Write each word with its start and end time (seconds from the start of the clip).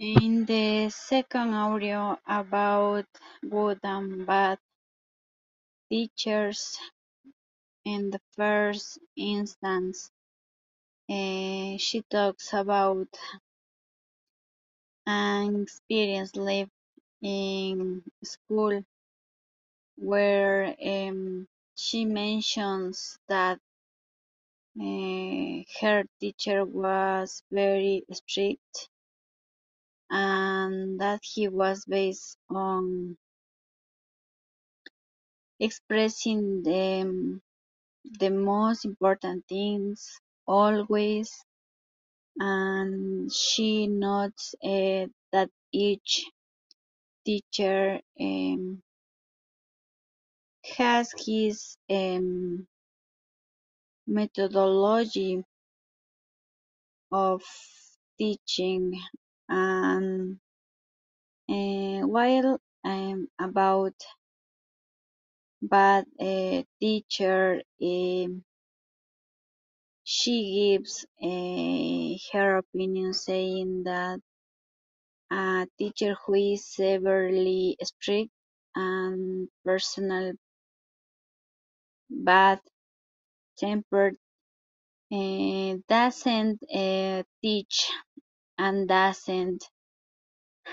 In 0.00 0.46
the 0.46 0.88
second 0.88 1.52
audio 1.52 2.18
about 2.26 3.04
good 3.46 3.80
and 3.82 4.26
bad 4.26 4.58
teachers, 5.90 6.78
in 7.84 8.10
the 8.10 8.20
first 8.34 8.98
instance, 9.14 10.10
uh, 11.10 11.76
she 11.76 12.02
talks 12.10 12.54
about 12.54 13.08
an 15.06 15.62
experience 15.64 16.34
lived 16.34 16.72
in 17.20 18.02
school 18.24 18.82
where 19.96 20.74
um, 20.82 21.46
she 21.76 22.06
mentions 22.06 23.18
that 23.28 23.60
uh, 24.80 25.62
her 25.80 26.04
teacher 26.20 26.64
was 26.64 27.42
very 27.50 28.04
strict 28.12 28.89
and 30.10 31.00
that 31.00 31.20
he 31.24 31.48
was 31.48 31.84
based 31.86 32.38
on 32.50 33.16
expressing 35.60 36.62
the, 36.64 37.40
the 38.20 38.30
most 38.30 38.84
important 38.84 39.44
things 39.48 40.08
always 40.46 41.32
and 42.38 43.32
she 43.32 43.86
notes 43.86 44.54
uh, 44.64 45.06
that 45.32 45.50
each 45.72 46.26
teacher 47.26 48.00
um, 48.20 48.82
has 50.78 51.12
his 51.26 51.76
um, 51.90 52.66
methodology 54.06 55.42
of 57.12 57.42
teaching 58.18 59.00
and 59.50 60.40
uh, 61.50 62.06
while 62.06 62.58
um, 62.84 63.28
about 63.38 63.94
bad 65.62 66.04
uh, 66.20 66.62
teacher 66.80 67.62
um, 67.82 68.44
she 70.04 70.36
gives 70.76 71.06
her 72.32 72.58
opinion 72.58 73.14
saying 73.14 73.84
that 73.84 74.20
a 75.32 75.66
teacher 75.78 76.14
who 76.24 76.34
is 76.34 76.66
severely 76.66 77.76
strict 77.82 78.30
and 78.76 79.48
personal 79.64 80.32
bad 82.10 82.60
tempered 83.58 84.16
uh, 85.12 85.76
doesn't 85.88 86.60
uh, 86.74 87.22
teach 87.42 87.90
and 88.60 88.86
doesn't 88.86 89.64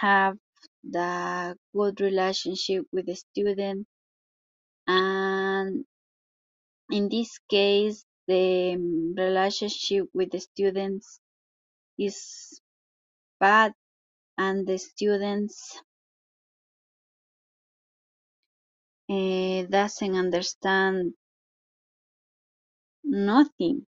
have 0.00 0.36
the 0.84 1.56
good 1.74 1.98
relationship 2.00 2.84
with 2.92 3.06
the 3.06 3.16
student. 3.16 3.86
And 4.86 5.86
in 6.90 7.08
this 7.08 7.38
case 7.48 8.04
the 8.26 8.76
relationship 9.16 10.06
with 10.12 10.30
the 10.30 10.40
students 10.40 11.20
is 11.98 12.60
bad 13.38 13.72
and 14.36 14.66
the 14.66 14.78
students 14.78 15.80
uh, 19.08 19.62
doesn't 19.70 20.14
understand 20.14 21.14
nothing 23.04 23.86